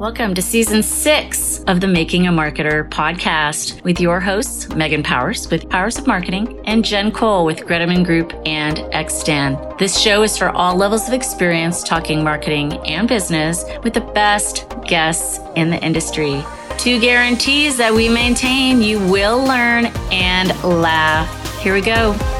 [0.00, 5.50] Welcome to season six of the Making a Marketer podcast with your hosts, Megan Powers
[5.50, 9.78] with Powers of Marketing and Jen Cole with Greteman Group and Xstan.
[9.78, 14.64] This show is for all levels of experience talking marketing and business with the best
[14.86, 16.42] guests in the industry.
[16.78, 21.60] Two guarantees that we maintain you will learn and laugh.
[21.60, 22.39] Here we go.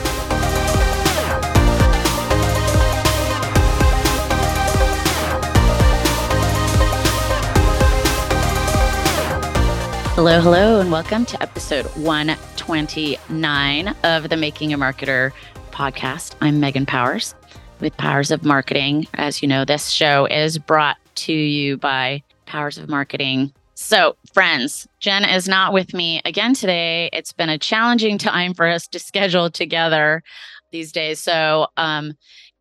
[10.20, 15.32] Hello, hello, and welcome to episode 129 of the Making a Marketer
[15.70, 16.34] podcast.
[16.42, 17.34] I'm Megan Powers
[17.80, 19.06] with Powers of Marketing.
[19.14, 23.50] As you know, this show is brought to you by Powers of Marketing.
[23.72, 27.08] So, friends, Jen is not with me again today.
[27.14, 30.22] It's been a challenging time for us to schedule together
[30.70, 31.18] these days.
[31.18, 32.12] So, um,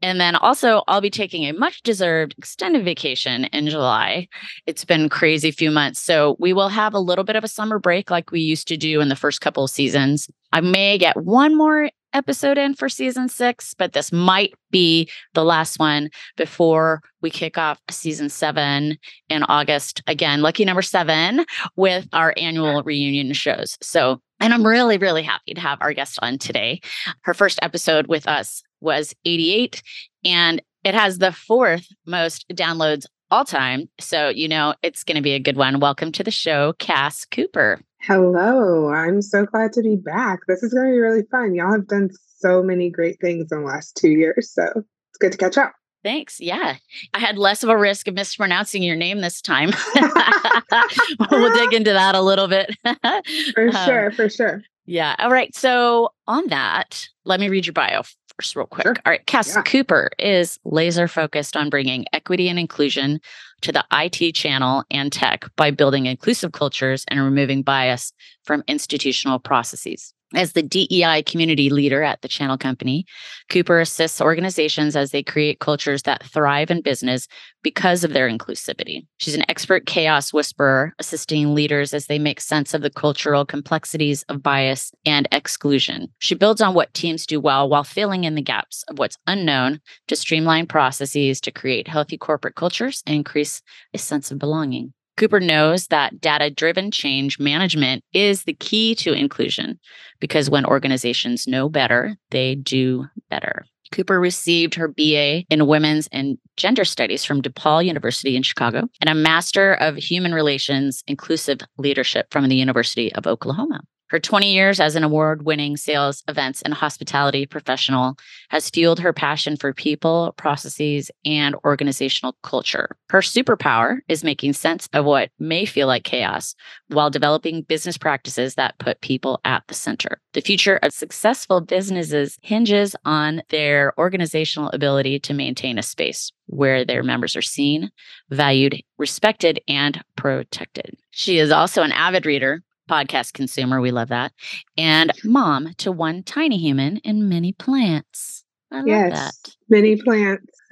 [0.01, 4.27] and then also, I'll be taking a much deserved extended vacation in July.
[4.65, 5.99] It's been crazy few months.
[5.99, 8.77] So we will have a little bit of a summer break like we used to
[8.77, 10.29] do in the first couple of seasons.
[10.53, 15.43] I may get one more episode in for season six, but this might be the
[15.43, 18.97] last one before we kick off season seven
[19.29, 20.01] in August.
[20.07, 21.45] Again, lucky number seven
[21.75, 23.77] with our annual reunion shows.
[23.81, 26.79] So and I'm really, really happy to have our guest on today.
[27.23, 29.81] Her first episode with us was 88,
[30.25, 33.89] and it has the fourth most downloads all time.
[33.99, 35.79] So, you know, it's going to be a good one.
[35.79, 37.79] Welcome to the show, Cass Cooper.
[38.01, 38.89] Hello.
[38.89, 40.39] I'm so glad to be back.
[40.47, 41.53] This is going to be really fun.
[41.53, 44.51] Y'all have done so many great things in the last two years.
[44.51, 45.73] So it's good to catch up.
[46.01, 46.39] Thanks.
[46.39, 46.77] Yeah.
[47.13, 49.71] I had less of a risk of mispronouncing your name this time.
[51.29, 52.73] we'll dig into that a little bit.
[53.53, 54.11] for um, sure.
[54.11, 54.61] For sure.
[54.85, 55.15] Yeah.
[55.19, 55.53] All right.
[55.53, 58.03] So, on that, let me read your bio
[58.39, 58.85] first, real quick.
[58.85, 58.95] Sure.
[59.05, 59.25] All right.
[59.25, 59.61] Cass yeah.
[59.63, 63.19] Cooper is laser focused on bringing equity and inclusion
[63.61, 68.13] to the IT channel and tech by building inclusive cultures and removing bias
[68.45, 70.13] from institutional processes.
[70.35, 73.05] As the DEI community leader at the Channel Company,
[73.49, 77.27] Cooper assists organizations as they create cultures that thrive in business
[77.63, 79.07] because of their inclusivity.
[79.17, 84.21] She's an expert chaos whisperer, assisting leaders as they make sense of the cultural complexities
[84.29, 86.09] of bias and exclusion.
[86.19, 89.81] She builds on what teams do well while filling in the gaps of what's unknown
[90.09, 93.63] to streamline processes to create healthy corporate cultures and increase
[93.95, 94.93] a sense of belonging.
[95.19, 99.77] Cooper knows that data driven change management is the key to inclusion
[100.21, 103.65] because when organizations know better, they do better.
[103.91, 109.09] Cooper received her BA in Women's and Gender Studies from DePaul University in Chicago and
[109.09, 113.81] a Master of Human Relations Inclusive Leadership from the University of Oklahoma.
[114.09, 118.17] Her 20 years as an award winning sales, events, and hospitality professional
[118.49, 122.97] has fueled her passion for people, processes, and organizational culture.
[123.09, 126.55] Her superpower is making sense of what may feel like chaos
[126.87, 130.19] while developing business practices that put people at the center.
[130.33, 136.83] The future of successful businesses hinges on their organizational ability to maintain a space where
[136.83, 137.91] their members are seen,
[138.31, 140.97] valued, respected, and protected.
[141.11, 143.79] She is also an avid reader podcast consumer.
[143.79, 144.33] We love that.
[144.77, 148.43] And mom to one tiny human and many plants.
[148.71, 149.55] I love yes, that.
[149.69, 150.45] Many plants.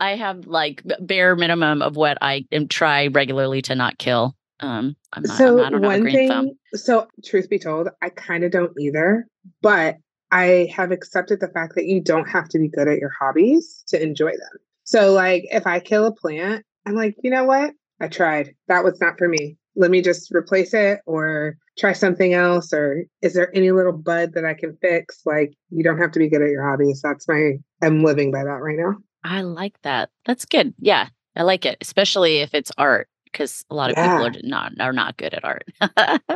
[0.00, 4.34] I have like bare minimum of what I am try regularly to not kill.
[4.60, 6.28] Um, I'm not, so I'm not, one thing.
[6.28, 6.50] Thumb.
[6.74, 9.26] So truth be told, I kind of don't either,
[9.60, 9.96] but
[10.30, 13.84] I have accepted the fact that you don't have to be good at your hobbies
[13.88, 14.60] to enjoy them.
[14.84, 17.72] So like if I kill a plant, I'm like, you know what?
[18.00, 18.54] I tried.
[18.68, 23.04] That was not for me let me just replace it or try something else or
[23.22, 25.20] is there any little bud that i can fix?
[25.24, 27.00] Like you don't have to be good at your hobbies.
[27.02, 28.94] That's my i'm living by that right now.
[29.24, 30.10] I like that.
[30.24, 30.74] That's good.
[30.78, 34.16] Yeah i like it especially if it's art because a lot of yeah.
[34.16, 35.64] people are not are not good at art.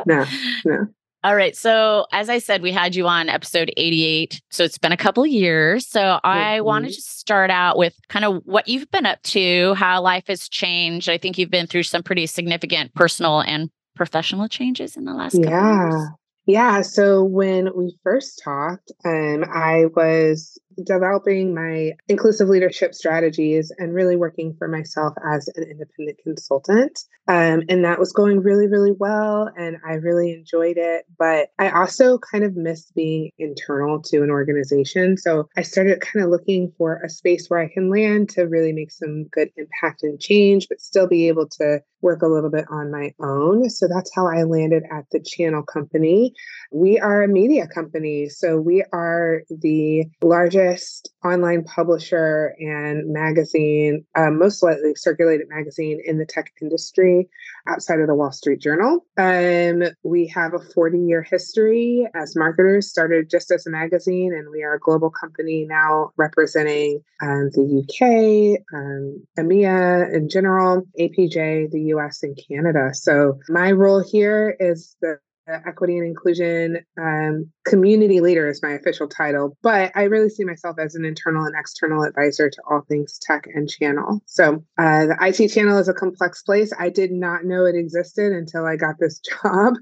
[0.06, 0.26] No
[0.64, 0.86] no
[1.22, 1.54] all right.
[1.54, 4.40] So, as I said, we had you on episode 88.
[4.50, 5.86] So, it's been a couple years.
[5.86, 6.26] So, mm-hmm.
[6.26, 10.28] I wanted to start out with kind of what you've been up to, how life
[10.28, 11.08] has changed.
[11.08, 15.34] I think you've been through some pretty significant personal and professional changes in the last
[15.38, 16.06] yeah.
[16.46, 16.80] Yeah.
[16.80, 24.16] So, when we first talked, um, I was developing my inclusive leadership strategies and really
[24.16, 26.98] working for myself as an independent consultant.
[27.28, 29.50] Um, and that was going really, really well.
[29.56, 31.04] And I really enjoyed it.
[31.18, 35.16] But I also kind of missed being internal to an organization.
[35.16, 38.72] So I started kind of looking for a space where I can land to really
[38.72, 42.64] make some good impact and change, but still be able to work a little bit
[42.70, 43.68] on my own.
[43.68, 46.32] So that's how I landed at the channel company.
[46.72, 48.28] We are a media company.
[48.28, 56.00] So we are the largest largest online publisher and magazine, uh, most widely circulated magazine
[56.04, 57.28] in the tech industry
[57.68, 59.04] outside of the Wall Street Journal.
[59.18, 64.48] Um, we have a 40 year history as marketers, started just as a magazine, and
[64.50, 71.70] we are a global company now representing um, the UK, um, EMEA in general, APJ,
[71.70, 72.90] the US, and Canada.
[72.94, 75.18] So my role here is the
[75.66, 80.76] equity and inclusion um, community leader is my official title, but I really see myself
[80.78, 84.20] as an internal and external advisor to all things tech and channel.
[84.26, 86.72] So uh, the IT channel is a complex place.
[86.78, 89.74] I did not know it existed until I got this job.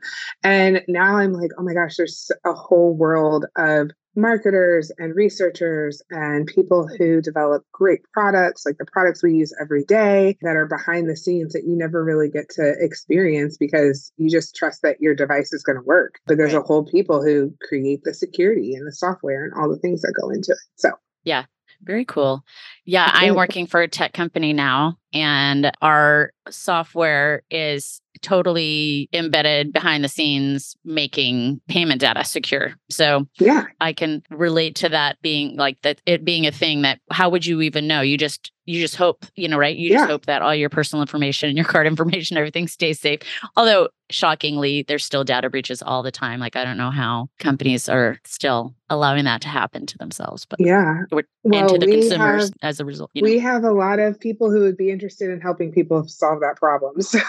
[0.42, 6.02] And now I'm like, oh my gosh, there's a whole world of marketers and researchers
[6.10, 10.66] and people who develop great products like the products we use every day that are
[10.66, 15.00] behind the scenes that you never really get to experience because you just trust that
[15.00, 16.60] your device is going to work but there's right.
[16.60, 20.12] a whole people who create the security and the software and all the things that
[20.20, 20.90] go into it so
[21.22, 21.44] yeah
[21.82, 22.44] very cool.
[22.84, 30.04] Yeah, I'm working for a tech company now, and our software is totally embedded behind
[30.04, 32.74] the scenes making payment data secure.
[32.90, 37.00] So yeah, I can relate to that being like that it being a thing that
[37.10, 38.00] how would you even know?
[38.00, 39.76] You just you just hope, you know, right?
[39.76, 39.98] You yeah.
[39.98, 43.20] just hope that all your personal information and your card information, everything stays safe.
[43.56, 46.40] Although shockingly, there's still data breaches all the time.
[46.40, 50.60] Like I don't know how companies are still allowing that to happen to themselves, but
[50.60, 53.10] yeah, well, and to the consumers have, as a result.
[53.14, 53.26] You know?
[53.26, 56.56] We have a lot of people who would be interested in helping people solve that
[56.56, 56.94] problem.
[57.08, 57.20] So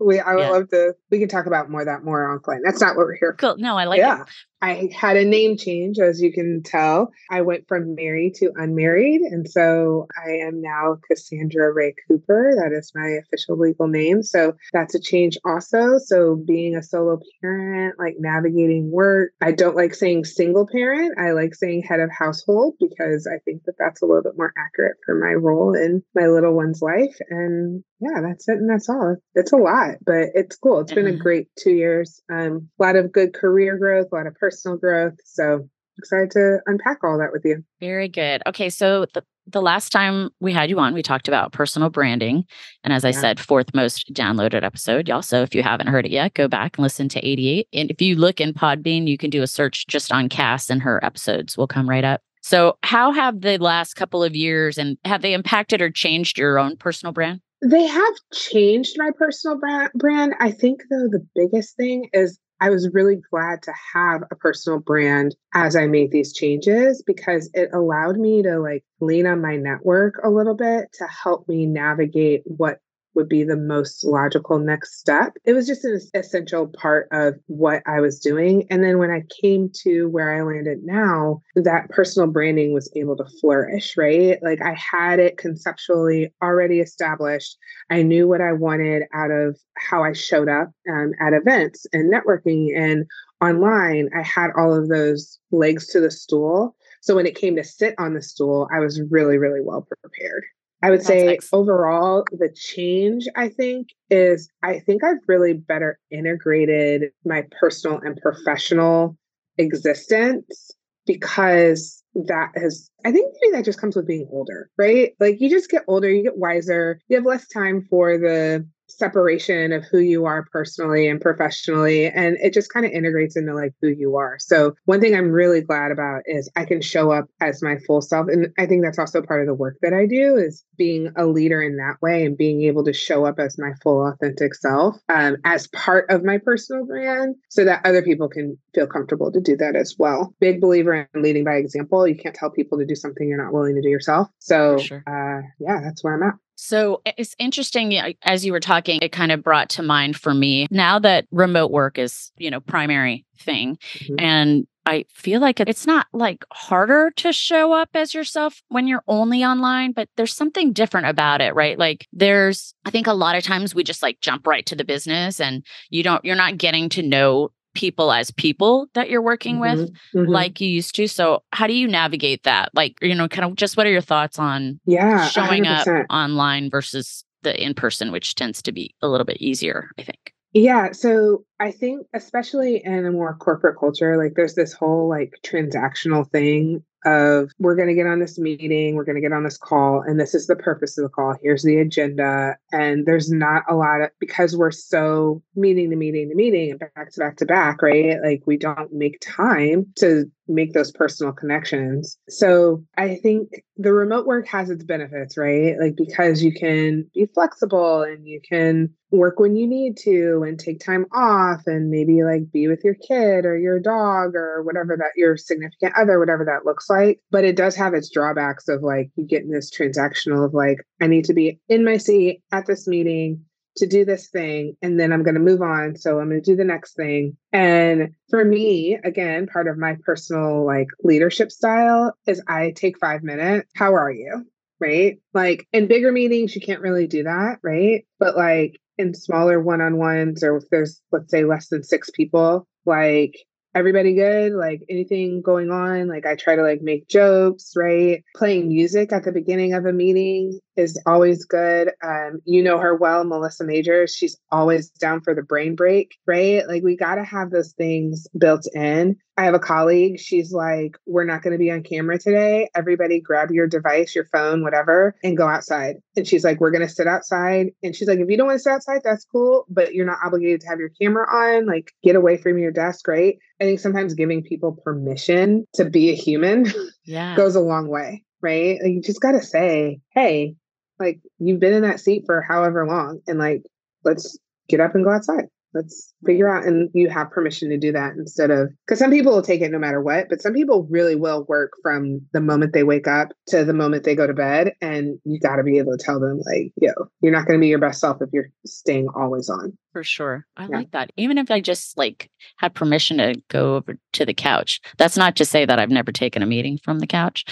[0.00, 0.50] we, I would yeah.
[0.50, 0.94] love to.
[1.10, 2.60] We can talk about more that more offline.
[2.64, 3.34] That's not what we're here.
[3.38, 3.56] Cool.
[3.58, 4.22] No, I like yeah.
[4.22, 4.28] it.
[4.62, 7.12] I had a name change, as you can tell.
[7.30, 9.20] I went from married to unmarried.
[9.20, 12.54] And so I am now Cassandra Ray Cooper.
[12.56, 14.22] That is my official legal name.
[14.22, 15.98] So that's a change also.
[15.98, 21.18] So being a solo parent, like navigating work, I don't like saying single parent.
[21.18, 24.52] I like saying head of household because I think that that's a little bit more
[24.58, 27.16] accurate for my role in my little one's life.
[27.30, 28.56] And yeah, that's it.
[28.56, 29.16] And that's all.
[29.34, 30.80] It's a lot, but it's cool.
[30.80, 31.22] It's been a mm-hmm.
[31.22, 32.20] great two years.
[32.32, 35.14] Um, a lot of good career growth, a lot of personal growth.
[35.24, 35.68] So
[35.98, 37.64] excited to unpack all that with you.
[37.80, 38.42] Very good.
[38.46, 38.70] Okay.
[38.70, 42.44] So the, the last time we had you on, we talked about personal branding.
[42.84, 43.20] And as I yeah.
[43.20, 45.08] said, fourth most downloaded episode.
[45.08, 47.68] Y'all, so if you haven't heard it yet, go back and listen to 88.
[47.72, 50.82] And if you look in Podbean, you can do a search just on Cass and
[50.82, 52.20] her episodes will come right up.
[52.42, 56.60] So, how have the last couple of years and have they impacted or changed your
[56.60, 57.40] own personal brand?
[57.60, 59.58] They have changed my personal
[59.94, 60.34] brand.
[60.38, 64.78] I think, though, the biggest thing is I was really glad to have a personal
[64.78, 69.56] brand as I made these changes because it allowed me to like lean on my
[69.56, 72.80] network a little bit to help me navigate what
[73.16, 75.32] would be the most logical next step.
[75.44, 78.66] It was just an essential part of what I was doing.
[78.70, 83.16] And then when I came to where I landed now, that personal branding was able
[83.16, 84.38] to flourish, right?
[84.42, 87.56] Like I had it conceptually already established.
[87.90, 92.12] I knew what I wanted out of how I showed up um, at events and
[92.12, 93.06] networking and
[93.40, 94.10] online.
[94.16, 96.76] I had all of those legs to the stool.
[97.00, 100.44] So when it came to sit on the stool, I was really, really well prepared.
[100.86, 101.68] I would That's say excellent.
[101.68, 108.16] overall, the change I think is I think I've really better integrated my personal and
[108.22, 109.18] professional
[109.58, 110.70] existence
[111.04, 115.12] because that has I think maybe that just comes with being older, right?
[115.18, 119.72] Like you just get older, you get wiser, you have less time for the separation
[119.72, 123.72] of who you are personally and professionally and it just kind of integrates into like
[123.80, 124.36] who you are.
[124.38, 128.00] So one thing i'm really glad about is i can show up as my full
[128.00, 131.10] self and i think that's also part of the work that i do is being
[131.16, 134.54] a leader in that way and being able to show up as my full authentic
[134.54, 139.32] self um, as part of my personal brand so that other people can feel comfortable
[139.32, 140.34] to do that as well.
[140.40, 142.06] Big believer in leading by example.
[142.06, 144.28] You can't tell people to do something you're not willing to do yourself.
[144.38, 145.02] So sure.
[145.06, 149.30] uh, yeah that's where i'm at so it's interesting as you were talking it kind
[149.30, 153.76] of brought to mind for me now that remote work is, you know, primary thing
[153.94, 154.14] mm-hmm.
[154.18, 159.02] and I feel like it's not like harder to show up as yourself when you're
[159.08, 161.76] only online, but there's something different about it, right?
[161.76, 164.84] Like there's I think a lot of times we just like jump right to the
[164.84, 169.58] business and you don't you're not getting to know people as people that you're working
[169.58, 170.30] mm-hmm, with mm-hmm.
[170.30, 171.06] like you used to.
[171.06, 172.70] So how do you navigate that?
[172.74, 176.00] Like, you know, kind of just what are your thoughts on yeah, showing 100%.
[176.00, 180.02] up online versus the in person, which tends to be a little bit easier, I
[180.02, 180.32] think.
[180.52, 180.92] Yeah.
[180.92, 186.28] So I think, especially in a more corporate culture, like there's this whole like transactional
[186.30, 189.56] thing of we're going to get on this meeting, we're going to get on this
[189.56, 191.34] call, and this is the purpose of the call.
[191.40, 192.56] Here's the agenda.
[192.72, 196.80] And there's not a lot of, because we're so meeting to meeting to meeting and
[196.80, 198.16] back to back to back, right?
[198.22, 202.18] Like we don't make time to make those personal connections.
[202.28, 205.74] So I think the remote work has its benefits, right?
[205.80, 210.58] Like because you can be flexible and you can work when you need to and
[210.58, 214.96] take time off and maybe like be with your kid or your dog or whatever
[214.96, 217.20] that your significant other, whatever that looks like.
[217.30, 220.78] But it does have its drawbacks of like you get in this transactional of like,
[221.00, 223.44] I need to be in my seat at this meeting
[223.76, 225.96] to do this thing and then I'm going to move on.
[225.96, 227.36] So I'm going to do the next thing.
[227.52, 233.22] And for me, again, part of my personal like leadership style is I take five
[233.22, 233.70] minutes.
[233.74, 234.44] How are you?
[234.78, 235.18] Right.
[235.32, 237.58] Like in bigger meetings, you can't really do that.
[237.62, 238.06] Right.
[238.18, 242.10] But like in smaller one on ones, or if there's, let's say, less than six
[242.10, 243.36] people, like
[243.76, 244.52] everybody good?
[244.52, 246.08] Like anything going on?
[246.08, 248.24] Like i try to like make jokes right?
[248.34, 251.92] Playing music at the beginning of a meeting is always good.
[252.02, 256.66] Um you know her well melissa majors she's always down for the brain break right?
[256.66, 260.96] Like we got to have those things built in I have a colleague, she's like,
[261.06, 262.68] We're not going to be on camera today.
[262.74, 265.96] Everybody grab your device, your phone, whatever, and go outside.
[266.16, 267.68] And she's like, We're going to sit outside.
[267.82, 270.18] And she's like, If you don't want to sit outside, that's cool, but you're not
[270.24, 271.66] obligated to have your camera on.
[271.66, 273.36] Like, get away from your desk, right?
[273.60, 276.66] I think sometimes giving people permission to be a human
[277.04, 277.36] yeah.
[277.36, 278.78] goes a long way, right?
[278.82, 280.54] Like, you just got to say, Hey,
[280.98, 283.62] like, you've been in that seat for however long, and like,
[284.02, 284.38] let's
[284.68, 285.44] get up and go outside
[285.76, 289.32] let's figure out and you have permission to do that instead of because some people
[289.32, 292.72] will take it no matter what but some people really will work from the moment
[292.72, 295.78] they wake up to the moment they go to bed and you got to be
[295.78, 298.30] able to tell them like yo you're not going to be your best self if
[298.32, 300.44] you're staying always on for sure.
[300.58, 300.76] I yeah.
[300.76, 301.10] like that.
[301.16, 304.78] Even if I just like had permission to go over to the couch.
[304.98, 307.46] That's not to say that I've never taken a meeting from the couch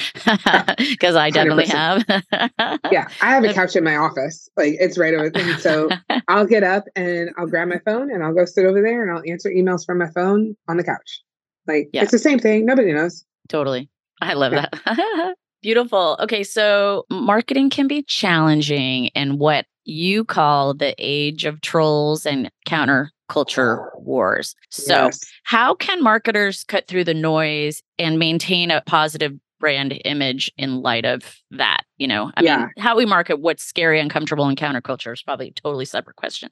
[0.76, 2.22] because I definitely 100%.
[2.30, 2.80] have.
[2.92, 4.46] yeah, I have a couch in my office.
[4.58, 5.56] Like it's right over there.
[5.56, 5.88] So
[6.28, 9.10] I'll get up and I'll grab my phone and I'll go sit over there and
[9.10, 11.22] I'll answer emails from my phone on the couch.
[11.66, 12.02] Like yeah.
[12.02, 12.66] it's the same thing.
[12.66, 13.24] Nobody knows.
[13.48, 13.90] Totally.
[14.20, 14.66] I love yeah.
[14.84, 15.34] that.
[15.62, 16.16] Beautiful.
[16.20, 22.50] Okay, so marketing can be challenging and what you call the age of trolls and
[22.68, 24.54] counterculture wars.
[24.70, 25.20] So, yes.
[25.44, 29.32] how can marketers cut through the noise and maintain a positive
[29.64, 31.84] brand image in light of that?
[31.96, 32.58] You know, I yeah.
[32.58, 36.50] mean, how we market what's scary, uncomfortable, and counterculture is probably a totally separate question.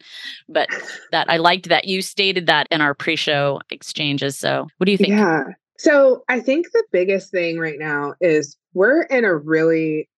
[0.48, 0.70] But
[1.10, 4.38] that I liked that you stated that in our pre show exchanges.
[4.38, 5.10] So, what do you think?
[5.10, 5.42] Yeah.
[5.76, 10.08] So, I think the biggest thing right now is we're in a really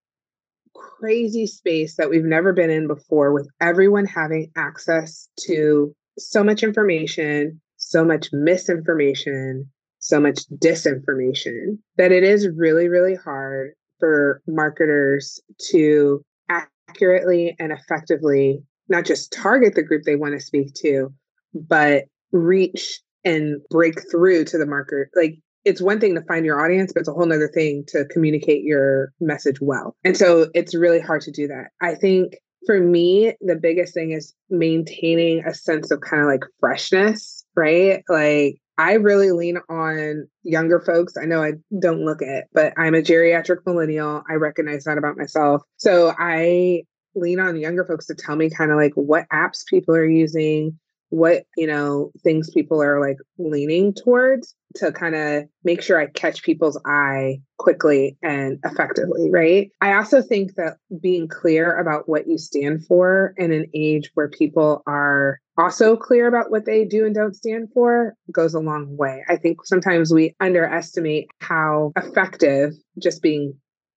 [0.76, 6.62] crazy space that we've never been in before with everyone having access to so much
[6.62, 9.68] information, so much misinformation,
[10.04, 18.62] so much disinformation that it is really, really hard for marketers to accurately and effectively
[18.90, 21.08] not just target the group they want to speak to,
[21.54, 25.08] but reach and break through to the market.
[25.16, 28.04] Like it's one thing to find your audience, but it's a whole nother thing to
[28.10, 29.96] communicate your message well.
[30.04, 31.68] And so it's really hard to do that.
[31.80, 32.34] I think
[32.66, 38.02] for me, the biggest thing is maintaining a sense of kind of like freshness, right?
[38.10, 41.16] Like I really lean on younger folks.
[41.16, 44.22] I know I don't look it, but I'm a geriatric millennial.
[44.28, 45.62] I recognize that about myself.
[45.76, 49.94] So I lean on younger folks to tell me kind of like what apps people
[49.94, 50.78] are using,
[51.10, 56.06] what you know things people are like leaning towards to kind of make sure I
[56.06, 59.70] catch people's eye quickly and effectively, right?
[59.80, 64.28] I also think that being clear about what you stand for in an age where
[64.28, 68.96] people are also clear about what they do and don't stand for goes a long
[68.96, 69.24] way.
[69.28, 73.54] I think sometimes we underestimate how effective just being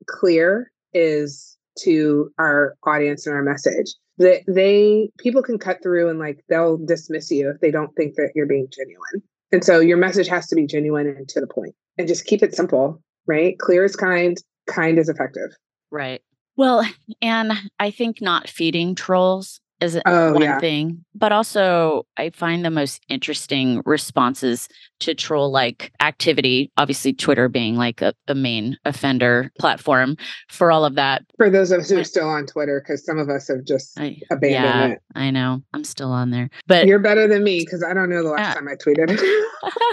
[0.07, 6.19] clear is to our audience and our message that they people can cut through and
[6.19, 9.27] like they'll dismiss you if they don't think that you're being genuine.
[9.51, 12.43] And so your message has to be genuine and to the point and just keep
[12.43, 13.57] it simple, right?
[13.59, 14.37] Clear is kind,
[14.67, 15.51] kind is effective.
[15.91, 16.21] Right.
[16.55, 16.83] Well,
[17.21, 20.60] and I think not feeding trolls is oh, one yeah.
[20.60, 24.67] thing, but also I find the most interesting responses
[25.01, 30.17] to troll like activity, obviously Twitter being like a, the main offender platform
[30.50, 31.24] for all of that.
[31.38, 34.00] For those of us who are still on Twitter, because some of us have just
[34.00, 35.01] I, abandoned yeah, it.
[35.15, 35.62] I know.
[35.74, 36.50] I'm still on there.
[36.65, 39.22] But you're better than me because I don't know the last uh, time I tweeted.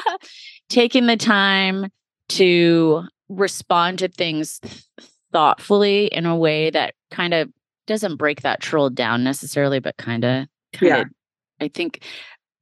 [0.68, 1.90] taking the time
[2.30, 4.60] to respond to things
[5.32, 7.50] thoughtfully in a way that kind of
[7.86, 10.46] doesn't break that troll down necessarily, but kind of,
[10.80, 11.04] yeah.
[11.60, 12.04] I think,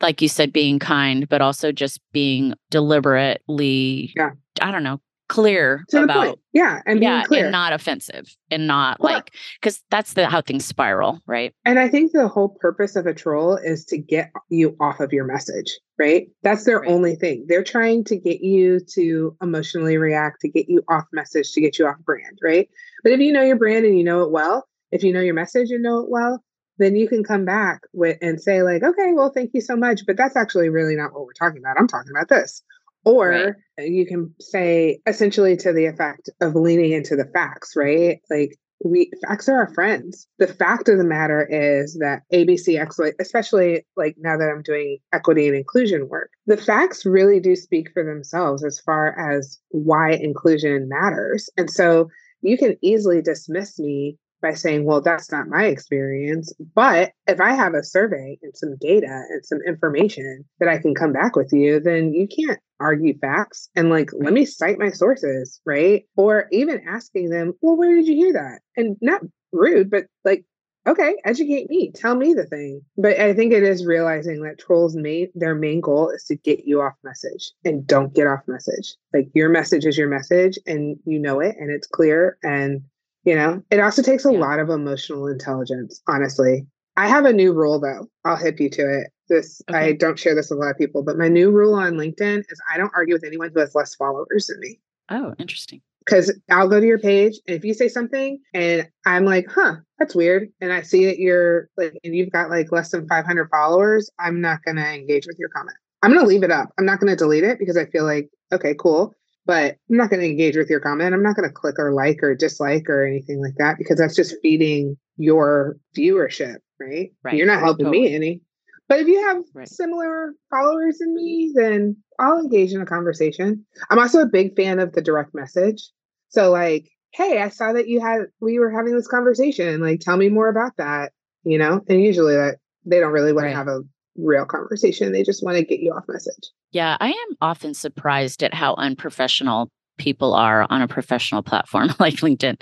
[0.00, 4.30] like you said, being kind, but also just being deliberately, yeah.
[4.60, 5.00] I don't know,
[5.32, 7.44] clear to about yeah and yeah clear.
[7.44, 11.78] and not offensive and not well, like because that's the how things spiral right and
[11.78, 15.24] i think the whole purpose of a troll is to get you off of your
[15.24, 16.90] message right that's their right.
[16.90, 21.50] only thing they're trying to get you to emotionally react to get you off message
[21.52, 22.68] to get you off brand right
[23.02, 25.34] but if you know your brand and you know it well if you know your
[25.34, 26.42] message and know it well
[26.78, 30.02] then you can come back with and say like okay well thank you so much
[30.06, 32.62] but that's actually really not what we're talking about i'm talking about this
[33.04, 33.88] or right.
[33.88, 38.20] you can say essentially to the effect of leaning into the facts, right?
[38.30, 40.26] Like we facts are our friends.
[40.38, 42.80] The fact of the matter is that ABC
[43.20, 47.90] especially like now that I'm doing equity and inclusion work, the facts really do speak
[47.92, 51.48] for themselves as far as why inclusion matters.
[51.56, 52.08] And so
[52.40, 56.52] you can easily dismiss me by saying, well, that's not my experience.
[56.74, 60.94] But if I have a survey and some data and some information that I can
[60.94, 64.90] come back with you, then you can't argue facts and like, let me cite my
[64.90, 66.04] sources, right?
[66.16, 68.60] Or even asking them, well, where did you hear that?
[68.76, 69.22] And not
[69.52, 70.44] rude, but like,
[70.86, 72.82] okay, educate me, tell me the thing.
[72.96, 76.64] But I think it is realizing that trolls main their main goal is to get
[76.64, 78.96] you off message and don't get off message.
[79.14, 82.82] Like your message is your message and you know it and it's clear and
[83.24, 84.38] you know, it also takes a yeah.
[84.38, 86.66] lot of emotional intelligence, honestly.
[86.96, 88.08] I have a new rule though.
[88.24, 89.10] I'll hip you to it.
[89.28, 89.78] This okay.
[89.78, 92.40] I don't share this with a lot of people, but my new rule on LinkedIn
[92.40, 94.78] is I don't argue with anyone who has less followers than me.
[95.08, 95.80] Oh, interesting.
[96.04, 99.76] Because I'll go to your page and if you say something and I'm like, huh,
[99.98, 100.48] that's weird.
[100.60, 104.40] And I see that you're like, and you've got like less than 500 followers, I'm
[104.40, 105.76] not going to engage with your comment.
[106.02, 106.70] I'm going to leave it up.
[106.76, 109.14] I'm not going to delete it because I feel like, okay, cool
[109.46, 111.14] but I'm not going to engage with your comment.
[111.14, 114.14] I'm not going to click or like or dislike or anything like that because that's
[114.14, 117.12] just feeding your viewership, right?
[117.22, 117.34] right.
[117.34, 118.08] You're not helping totally.
[118.08, 118.40] me any.
[118.88, 119.68] But if you have right.
[119.68, 123.64] similar followers in me, then I'll engage in a conversation.
[123.90, 125.90] I'm also a big fan of the direct message.
[126.28, 129.80] So like, hey, I saw that you had we were having this conversation.
[129.80, 131.12] Like, tell me more about that.
[131.44, 133.50] You know, and usually that they don't really want right.
[133.50, 133.82] to have a
[134.16, 135.12] real conversation.
[135.12, 136.50] They just want to get you off message.
[136.72, 142.14] Yeah, I am often surprised at how unprofessional people are on a professional platform like
[142.14, 142.60] LinkedIn.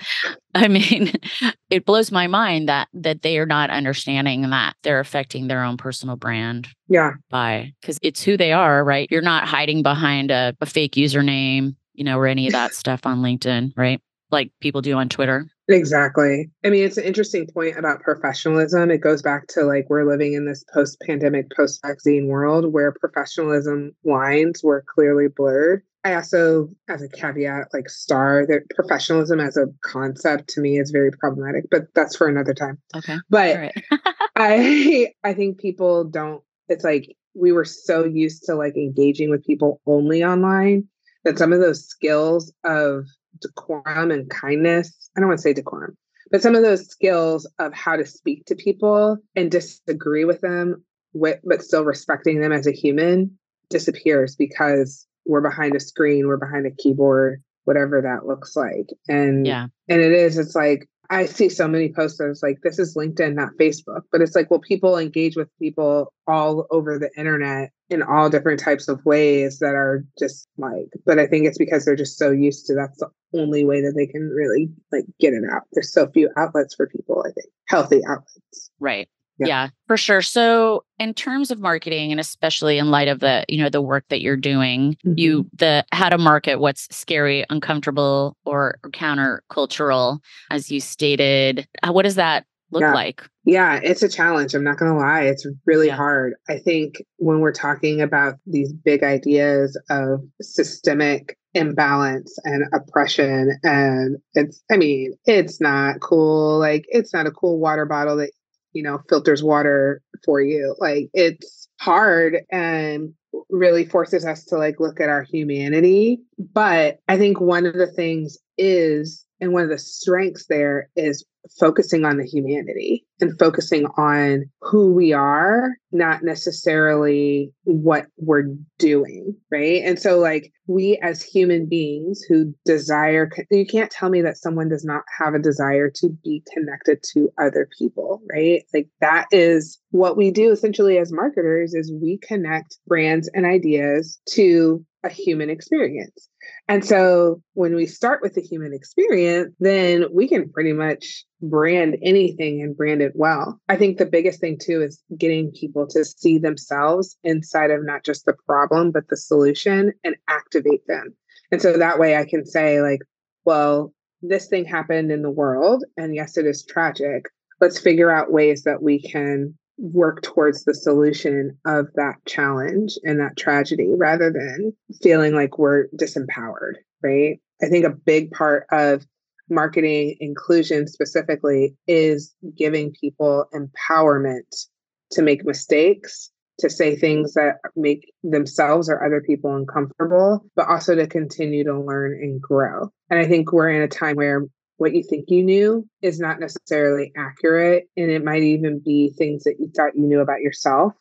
[0.54, 1.12] I mean,
[1.70, 5.76] it blows my mind that that they are not understanding that they're affecting their own
[5.76, 6.68] personal brand.
[6.88, 7.12] Yeah.
[7.30, 9.08] By because it's who they are, right?
[9.10, 13.06] You're not hiding behind a, a fake username, you know, or any of that stuff
[13.06, 14.00] on LinkedIn, right?
[14.30, 15.46] Like people do on Twitter.
[15.70, 16.50] Exactly.
[16.64, 18.90] I mean, it's an interesting point about professionalism.
[18.90, 22.92] It goes back to like we're living in this post pandemic, post vaccine world where
[22.92, 25.82] professionalism lines were clearly blurred.
[26.02, 30.90] I also, as a caveat, like star that professionalism as a concept to me is
[30.90, 32.78] very problematic, but that's for another time.
[32.96, 33.16] Okay.
[33.28, 33.84] But right.
[34.36, 39.44] I I think people don't it's like we were so used to like engaging with
[39.44, 40.88] people only online
[41.24, 43.04] that some of those skills of
[43.40, 45.10] decorum and kindness.
[45.16, 45.96] I don't want to say decorum,
[46.30, 50.84] but some of those skills of how to speak to people and disagree with them,
[51.12, 56.36] with, but still respecting them as a human disappears because we're behind a screen, we're
[56.36, 58.88] behind a keyboard, whatever that looks like.
[59.08, 62.96] And yeah, and it is, it's like I see so many posters like this is
[62.96, 67.72] LinkedIn, not Facebook, but it's like, well, people engage with people all over the internet
[67.88, 71.84] in all different types of ways that are just like, but I think it's because
[71.84, 75.34] they're just so used to that's the only way that they can really like get
[75.34, 75.62] it out.
[75.72, 78.70] There's so few outlets for people, I think, healthy outlets.
[78.78, 79.08] Right.
[79.40, 79.46] Yeah.
[79.46, 79.68] yeah.
[79.86, 80.22] for sure.
[80.22, 84.04] So, in terms of marketing, and especially in light of the, you know, the work
[84.10, 85.14] that you're doing, mm-hmm.
[85.16, 90.18] you the how to market what's scary, uncomfortable, or, countercultural,
[90.50, 91.66] as you stated.
[91.82, 92.92] Uh, what does that look yeah.
[92.92, 93.22] like?
[93.44, 94.54] Yeah, it's a challenge.
[94.54, 95.22] I'm not going to lie.
[95.22, 95.96] It's really yeah.
[95.96, 96.34] hard.
[96.48, 104.18] I think when we're talking about these big ideas of systemic imbalance and oppression, and
[104.34, 106.58] it's, I mean, it's not cool.
[106.58, 108.30] Like, it's not a cool water bottle that,
[108.72, 110.76] you know, filters water for you.
[110.78, 113.14] Like, it's hard and
[113.48, 116.20] really forces us to like look at our humanity.
[116.52, 121.24] But I think one of the things is and one of the strengths there is
[121.58, 129.34] focusing on the humanity and focusing on who we are, not necessarily what we're doing.
[129.50, 129.82] Right.
[129.82, 134.68] And so, like, we as human beings who desire, you can't tell me that someone
[134.68, 138.22] does not have a desire to be connected to other people.
[138.30, 138.64] Right.
[138.74, 144.20] Like, that is what we do essentially as marketers is we connect brands and ideas
[144.30, 146.29] to a human experience.
[146.68, 151.96] And so when we start with the human experience, then we can pretty much brand
[152.02, 153.60] anything and brand it well.
[153.68, 158.04] I think the biggest thing too is getting people to see themselves inside of not
[158.04, 161.14] just the problem, but the solution and activate them.
[161.50, 163.00] And so that way I can say, like,
[163.44, 165.84] well, this thing happened in the world.
[165.96, 167.26] And yes, it is tragic.
[167.60, 173.18] Let's figure out ways that we can work towards the solution of that challenge and
[173.18, 177.40] that tragedy rather than feeling like we're disempowered, right?
[177.62, 179.06] I think a big part of
[179.48, 184.66] marketing inclusion specifically is giving people empowerment
[185.12, 190.94] to make mistakes, to say things that make themselves or other people uncomfortable, but also
[190.94, 192.90] to continue to learn and grow.
[193.08, 194.44] And I think we're in a time where
[194.80, 197.84] what you think you knew is not necessarily accurate.
[197.98, 200.94] And it might even be things that you thought you knew about yourself.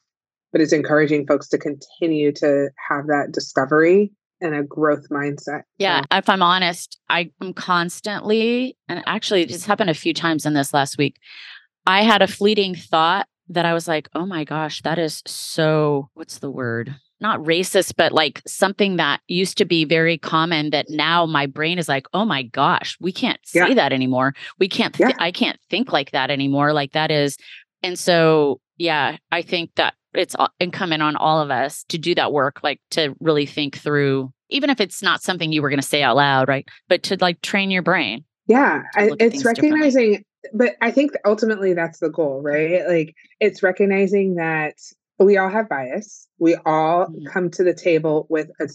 [0.52, 4.12] But it's encouraging folks to continue to have that discovery
[4.42, 5.62] and a growth mindset.
[5.78, 6.04] Yeah.
[6.12, 10.54] If I'm honest, I am constantly, and actually, it just happened a few times in
[10.56, 11.16] this last week.
[11.88, 16.10] I had a fleeting thought that I was like, oh my gosh, that is so,
[16.16, 16.96] what's the word?
[17.22, 21.78] Not racist, but like something that used to be very common that now my brain
[21.78, 23.74] is like, oh my gosh, we can't say yeah.
[23.74, 24.34] that anymore.
[24.60, 25.16] We can't, th- yeah.
[25.20, 26.74] I can't think like that anymore.
[26.74, 27.38] Like that is.
[27.84, 32.34] And so, yeah, I think that it's incumbent on all of us to do that
[32.34, 35.88] work, like to really think through, even if it's not something you were going to
[35.88, 36.68] say out loud, right?
[36.88, 38.24] But to like train your brain.
[38.48, 38.84] Yeah.
[38.96, 42.88] I, it's recognizing, but I think ultimately that's the goal, right?
[42.88, 44.76] Like it's recognizing that
[45.26, 46.28] we all have bias.
[46.40, 47.26] We all mm-hmm.
[47.28, 48.70] come to the table with a,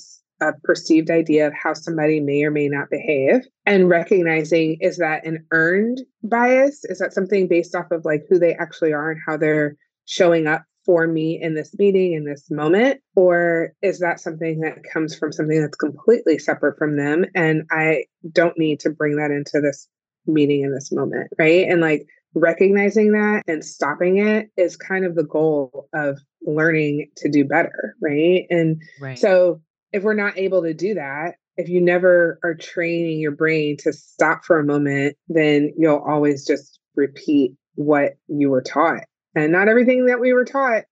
[0.46, 3.42] a, perceived idea of how somebody may or may not behave.
[3.66, 6.85] And recognizing is that an earned bias?
[6.85, 9.76] Is that something based off of like who they actually are and how they're
[10.07, 13.00] showing up for me in this meeting, in this moment?
[13.16, 17.24] Or is that something that comes from something that's completely separate from them?
[17.35, 19.88] And I don't need to bring that into this
[20.26, 21.30] meeting in this moment.
[21.38, 21.66] Right.
[21.68, 27.30] And like, recognizing that and stopping it is kind of the goal of learning to
[27.30, 29.18] do better right and right.
[29.18, 29.60] so
[29.92, 33.92] if we're not able to do that if you never are training your brain to
[33.92, 39.68] stop for a moment then you'll always just repeat what you were taught and not
[39.68, 40.82] everything that we were taught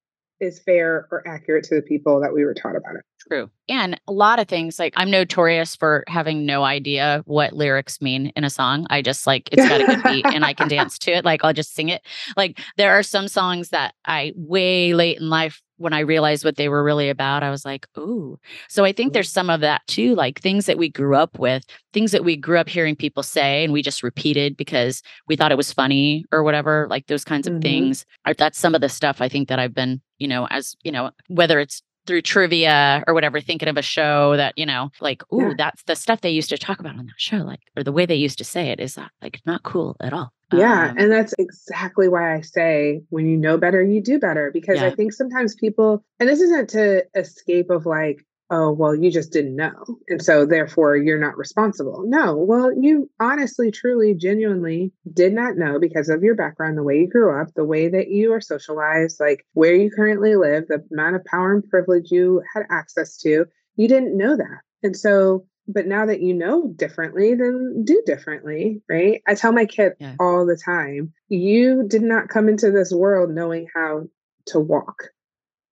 [0.42, 3.04] is fair or accurate to the people that we were taught about it.
[3.28, 3.50] True.
[3.68, 8.32] And a lot of things like I'm notorious for having no idea what lyrics mean
[8.36, 8.86] in a song.
[8.90, 11.24] I just like it's got a good beat and I can dance to it.
[11.24, 12.02] Like I'll just sing it.
[12.36, 16.56] Like there are some songs that I way late in life when I realized what
[16.56, 18.38] they were really about, I was like, ooh.
[18.68, 19.14] So I think mm-hmm.
[19.14, 22.36] there's some of that too, like things that we grew up with, things that we
[22.36, 26.24] grew up hearing people say and we just repeated because we thought it was funny
[26.30, 27.62] or whatever, like those kinds of mm-hmm.
[27.62, 28.06] things.
[28.38, 31.10] That's some of the stuff I think that I've been, you know, as, you know,
[31.28, 35.48] whether it's through trivia or whatever, thinking of a show that, you know, like, ooh,
[35.48, 35.54] yeah.
[35.56, 38.06] that's the stuff they used to talk about on that show, like, or the way
[38.06, 40.32] they used to say it is like not cool at all.
[40.52, 40.90] Yeah.
[40.90, 44.50] Um, and that's exactly why I say when you know better, you do better.
[44.52, 44.86] Because yeah.
[44.86, 49.32] I think sometimes people, and this isn't to escape of like, oh, well, you just
[49.32, 49.72] didn't know.
[50.08, 52.04] And so therefore you're not responsible.
[52.06, 56.98] No, well, you honestly, truly, genuinely did not know because of your background, the way
[56.98, 60.84] you grew up, the way that you are socialized, like where you currently live, the
[60.92, 63.46] amount of power and privilege you had access to.
[63.76, 64.60] You didn't know that.
[64.82, 69.22] And so but now that you know differently, then do differently, right?
[69.28, 70.16] I tell my kid yeah.
[70.18, 74.08] all the time, you did not come into this world knowing how
[74.48, 75.04] to walk,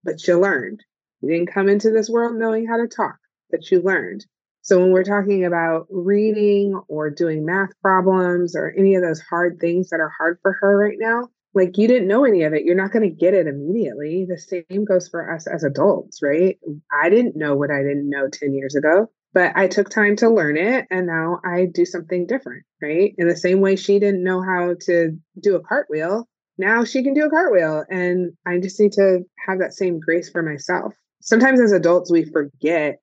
[0.03, 0.83] but you learned.
[1.21, 3.17] You didn't come into this world knowing how to talk,
[3.51, 4.25] but you learned.
[4.61, 9.59] So when we're talking about reading or doing math problems or any of those hard
[9.59, 12.63] things that are hard for her right now, like you didn't know any of it,
[12.63, 14.25] you're not going to get it immediately.
[14.29, 16.57] The same goes for us as adults, right?
[16.93, 20.29] I didn't know what I didn't know 10 years ago but I took time to
[20.29, 23.13] learn it and now I do something different, right?
[23.17, 26.27] In the same way she didn't know how to do a cartwheel,
[26.57, 30.29] now she can do a cartwheel and I just need to have that same grace
[30.29, 30.95] for myself.
[31.21, 32.97] Sometimes as adults we forget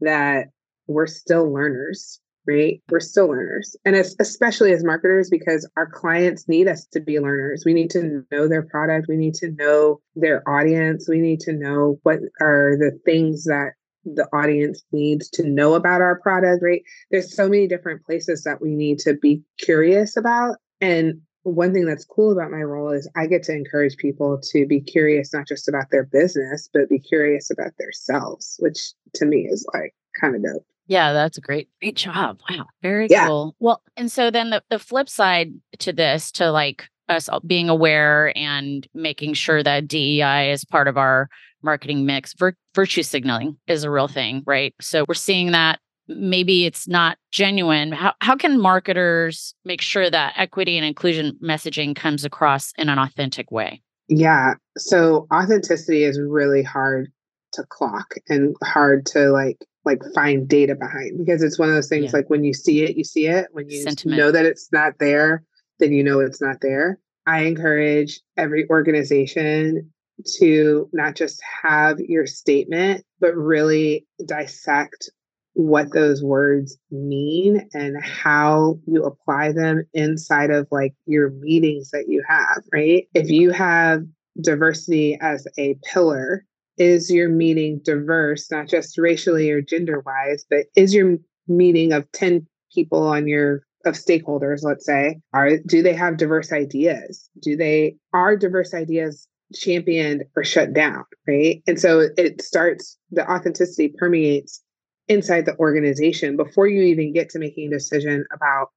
[0.00, 0.46] that
[0.86, 2.82] we're still learners, right?
[2.90, 3.76] We're still learners.
[3.84, 7.62] And it's especially as marketers because our clients need us to be learners.
[7.64, 11.52] We need to know their product, we need to know their audience, we need to
[11.52, 13.72] know what are the things that
[14.04, 16.82] the audience needs to know about our product, right?
[17.10, 20.56] There's so many different places that we need to be curious about.
[20.80, 24.66] And one thing that's cool about my role is I get to encourage people to
[24.66, 29.48] be curious, not just about their business, but be curious about themselves, which to me
[29.50, 30.66] is like kind of dope.
[30.86, 32.40] Yeah, that's a great, great job.
[32.50, 32.66] Wow.
[32.82, 33.26] Very yeah.
[33.26, 33.54] cool.
[33.60, 38.36] Well, and so then the, the flip side to this, to like us being aware
[38.36, 41.28] and making sure that DEI is part of our
[41.62, 42.34] marketing mix.
[42.34, 44.74] Vir- virtue signaling is a real thing, right?
[44.80, 45.78] So we're seeing that
[46.16, 47.92] maybe it's not genuine.
[47.92, 52.98] How, how can marketers make sure that equity and inclusion messaging comes across in an
[52.98, 53.82] authentic way?
[54.08, 54.54] Yeah.
[54.76, 57.12] So authenticity is really hard
[57.52, 61.88] to clock and hard to like like find data behind because it's one of those
[61.88, 62.18] things yeah.
[62.18, 63.46] like when you see it, you see it.
[63.52, 64.18] When you Sentiment.
[64.18, 65.44] know that it's not there,
[65.78, 66.98] then you know it's not there.
[67.26, 69.90] I encourage every organization
[70.38, 75.10] to not just have your statement, but really dissect
[75.54, 82.04] what those words mean and how you apply them inside of like your meetings that
[82.08, 83.06] you have, right?
[83.14, 84.04] If you have
[84.40, 86.44] diversity as a pillar,
[86.78, 92.10] is your meeting diverse, not just racially or gender wise, but is your meeting of
[92.12, 97.56] 10 people on your of stakeholders let's say are do they have diverse ideas do
[97.56, 103.88] they are diverse ideas championed or shut down right and so it starts the authenticity
[103.98, 104.62] permeates
[105.10, 108.68] inside the organization before you even get to making a decision about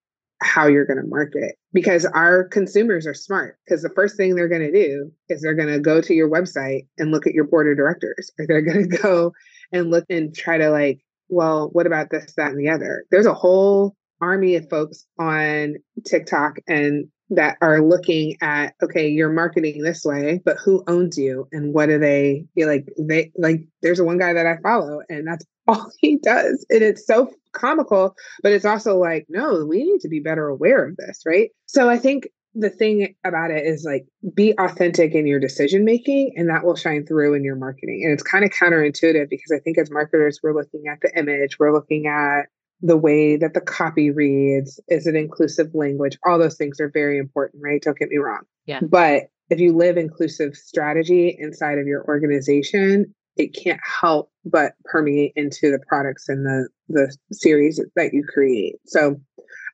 [0.42, 4.50] how you're going to market because our consumers are smart because the first thing they're
[4.50, 7.46] going to do is they're going to go to your website and look at your
[7.46, 9.32] board of directors or they're going to go
[9.72, 13.06] and look and try to like well what about this that and the other?
[13.12, 19.32] There's a whole army of folks on tiktok and that are looking at okay you're
[19.32, 21.48] marketing this way but who owns you?
[21.52, 25.28] And what do they feel like they like there's one guy that i follow and
[25.28, 26.66] that's all he does.
[26.70, 30.88] And it's so comical but it's also like no we need to be better aware
[30.88, 31.50] of this right?
[31.66, 36.34] So i think the thing about it is like be authentic in your decision making
[36.36, 38.02] and that will shine through in your marketing.
[38.04, 41.58] And it's kind of counterintuitive because i think as marketers we're looking at the image
[41.60, 42.48] we're looking at
[42.84, 46.18] the way that the copy reads is it inclusive language.
[46.26, 47.82] All those things are very important right?
[47.82, 48.42] Don't get me wrong.
[48.66, 48.82] Yeah.
[48.82, 55.34] But if you live inclusive strategy inside of your organization it can't help but permeate
[55.36, 58.76] into the products and the the series that you create.
[58.86, 59.20] So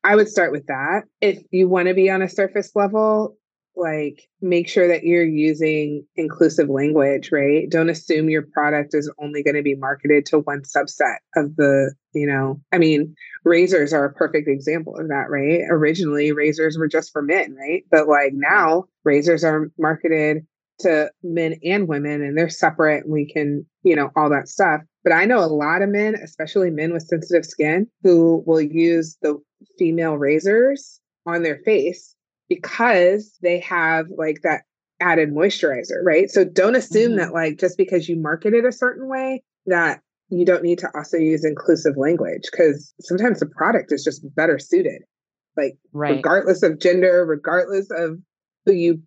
[0.03, 1.01] i would start with that.
[1.19, 3.35] If you want to be on a surface level
[3.79, 7.69] like make sure that you're using inclusive language, right?
[7.69, 11.93] Don't assume your product is only going to be marketed to one subset of the,
[12.13, 13.15] you know, I mean,
[13.45, 15.61] razors are a perfect example of that, right?
[15.69, 17.83] Originally, razors were just for men, right?
[17.89, 20.45] But like now, razors are marketed
[20.79, 24.81] to men and women and they're separate and we can, you know, all that stuff.
[25.03, 29.17] But I know a lot of men, especially men with sensitive skin, who will use
[29.21, 29.37] the
[29.77, 32.15] female razors on their face
[32.49, 34.63] because they have like that
[34.99, 36.29] added moisturizer, right?
[36.29, 37.19] So don't assume mm-hmm.
[37.19, 40.89] that like just because you market it a certain way that you don't need to
[40.95, 45.03] also use inclusive language because sometimes the product is just better suited.
[45.55, 46.17] Like right.
[46.17, 48.19] regardless of gender, regardless of
[48.65, 49.01] who you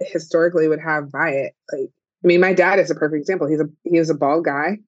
[0.00, 1.52] historically would have buy it.
[1.72, 1.90] Like
[2.24, 3.48] I mean, my dad is a perfect example.
[3.48, 4.78] He's a he was a bald guy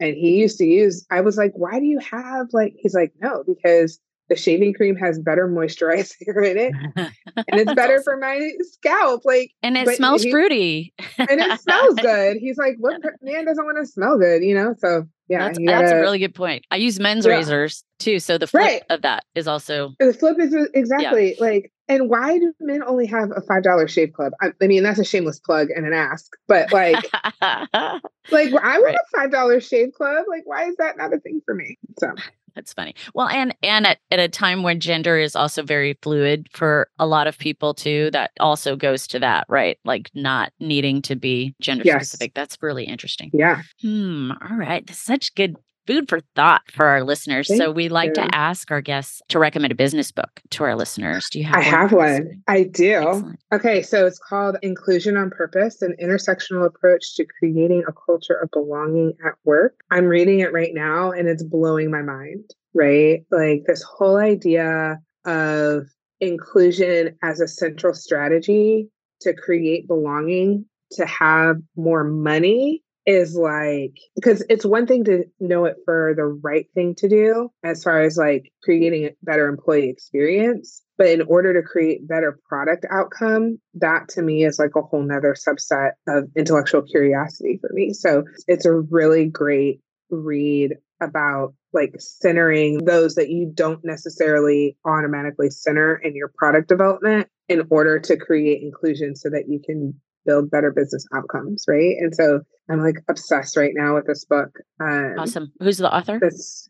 [0.00, 3.12] and he used to use I was like, why do you have like he's like,
[3.20, 4.00] no, because
[4.32, 8.04] the shaving cream has better moisturizer in it and it's better awesome.
[8.04, 12.76] for my scalp like and it smells he, fruity and it smells good he's like
[12.78, 16.00] what man doesn't want to smell good you know so yeah that's, gotta, that's a
[16.00, 17.32] really good point i use men's yeah.
[17.32, 18.82] razors too so the flip right.
[18.88, 21.44] of that is also the flip is exactly yeah.
[21.44, 24.82] like and why do men only have a five dollar shave club I, I, mean
[24.82, 27.04] that's a shameless plug and an ask but like
[27.42, 28.94] like i want right.
[28.94, 32.12] a five dollar shave club like why is that not a thing for me so
[32.54, 32.94] that's funny.
[33.14, 37.06] Well, and and at, at a time when gender is also very fluid for a
[37.06, 39.78] lot of people too, that also goes to that, right?
[39.84, 42.08] Like not needing to be gender yes.
[42.08, 42.34] specific.
[42.34, 43.30] That's really interesting.
[43.32, 43.62] Yeah.
[43.80, 44.32] Hmm.
[44.32, 44.86] All right.
[44.86, 45.56] That's such good
[45.86, 47.48] food for thought for our listeners.
[47.48, 48.14] Thank so we like you.
[48.14, 51.28] to ask our guests to recommend a business book to our listeners.
[51.30, 51.56] Do you have?
[51.56, 52.42] I one have one.
[52.48, 52.94] I do.
[52.94, 53.40] Excellent.
[53.52, 58.50] Okay, so it's called Inclusion on Purpose: An Intersectional Approach to Creating a Culture of
[58.50, 59.76] Belonging at Work.
[59.90, 62.50] I'm reading it right now, and it's blowing my mind.
[62.74, 65.86] Right, like this whole idea of
[66.20, 68.88] inclusion as a central strategy
[69.20, 75.64] to create belonging, to have more money is like because it's one thing to know
[75.64, 79.88] it for the right thing to do as far as like creating a better employee
[79.88, 84.82] experience but in order to create better product outcome that to me is like a
[84.82, 87.92] whole nother subset of intellectual curiosity for me.
[87.92, 95.50] So it's a really great read about like centering those that you don't necessarily automatically
[95.50, 100.50] center in your product development in order to create inclusion so that you can build
[100.50, 101.94] better business outcomes, right?
[101.98, 104.50] And so I'm like obsessed right now with this book.
[104.80, 105.52] Um, awesome.
[105.60, 106.20] Who's the author?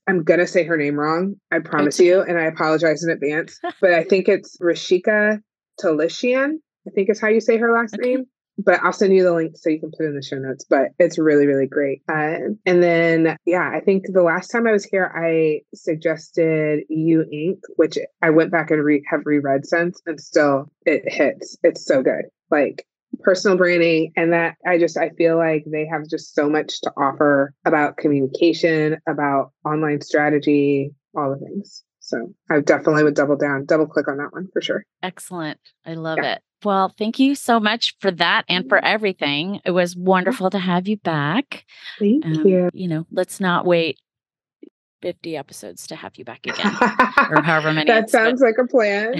[0.08, 1.36] I'm gonna say her name wrong.
[1.52, 3.58] I promise you, and I apologize in advance.
[3.80, 5.40] but I think it's Rishika
[5.80, 6.54] Talishian.
[6.86, 8.14] I think is how you say her last okay.
[8.14, 8.24] name.
[8.58, 10.66] But I'll send you the link so you can put in the show notes.
[10.68, 12.02] But it's really, really great.
[12.06, 17.24] Uh, and then, yeah, I think the last time I was here, I suggested You
[17.32, 21.56] Inc., which I went back and re- have reread since, and still it hits.
[21.62, 22.26] It's so good.
[22.50, 22.84] Like
[23.20, 26.92] personal branding and that I just I feel like they have just so much to
[26.96, 31.82] offer about communication, about online strategy, all the things.
[32.00, 34.84] So I definitely would double down, double click on that one for sure.
[35.02, 35.58] Excellent.
[35.86, 36.34] I love yeah.
[36.34, 36.42] it.
[36.64, 39.60] Well, thank you so much for that and for everything.
[39.64, 41.64] It was wonderful to have you back.
[41.98, 42.70] Thank um, you.
[42.72, 43.98] You know, let's not wait
[45.02, 46.74] 50 episodes to have you back again
[47.30, 47.86] or however many.
[47.90, 49.14] that sounds like a plan.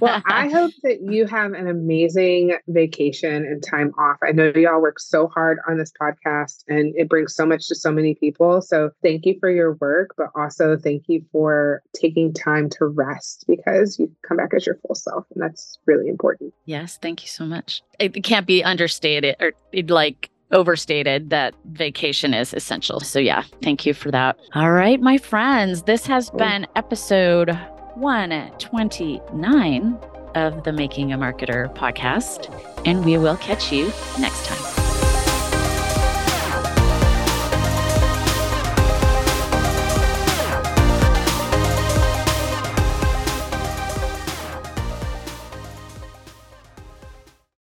[0.00, 4.18] well, I hope that you have an amazing vacation and time off.
[4.22, 7.74] I know y'all work so hard on this podcast and it brings so much to
[7.74, 8.60] so many people.
[8.60, 13.44] So thank you for your work, but also thank you for taking time to rest
[13.48, 15.24] because you come back as your full self.
[15.34, 16.52] And that's really important.
[16.66, 16.98] Yes.
[17.00, 17.82] Thank you so much.
[17.98, 19.52] It can't be understated or
[19.88, 23.00] like overstated that vacation is essential.
[23.00, 24.38] So, yeah, thank you for that.
[24.54, 26.38] All right, my friends, this has oh.
[26.38, 27.50] been episode
[27.94, 29.98] 129
[30.34, 32.50] of the Making a Marketer podcast,
[32.86, 34.81] and we will catch you next time.